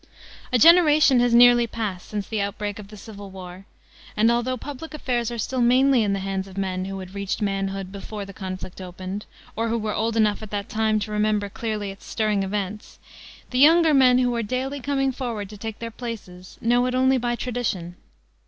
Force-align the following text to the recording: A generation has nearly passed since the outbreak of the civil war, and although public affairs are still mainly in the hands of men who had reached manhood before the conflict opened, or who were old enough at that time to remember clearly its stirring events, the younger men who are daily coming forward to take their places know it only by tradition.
A 0.51 0.57
generation 0.57 1.19
has 1.19 1.31
nearly 1.31 1.67
passed 1.67 2.09
since 2.09 2.27
the 2.27 2.41
outbreak 2.41 2.79
of 2.79 2.87
the 2.87 2.97
civil 2.97 3.29
war, 3.29 3.67
and 4.17 4.31
although 4.31 4.57
public 4.57 4.95
affairs 4.95 5.29
are 5.29 5.37
still 5.37 5.61
mainly 5.61 6.01
in 6.01 6.13
the 6.13 6.21
hands 6.21 6.47
of 6.47 6.57
men 6.57 6.85
who 6.85 6.97
had 6.97 7.13
reached 7.13 7.39
manhood 7.39 7.91
before 7.91 8.25
the 8.25 8.33
conflict 8.33 8.81
opened, 8.81 9.27
or 9.55 9.67
who 9.69 9.77
were 9.77 9.93
old 9.93 10.17
enough 10.17 10.41
at 10.41 10.49
that 10.49 10.69
time 10.69 10.97
to 11.01 11.11
remember 11.11 11.49
clearly 11.49 11.91
its 11.91 12.07
stirring 12.07 12.41
events, 12.41 12.97
the 13.51 13.59
younger 13.59 13.93
men 13.93 14.17
who 14.17 14.33
are 14.33 14.41
daily 14.41 14.79
coming 14.79 15.11
forward 15.11 15.47
to 15.51 15.57
take 15.57 15.77
their 15.77 15.91
places 15.91 16.57
know 16.61 16.87
it 16.87 16.95
only 16.95 17.19
by 17.19 17.35
tradition. 17.35 17.95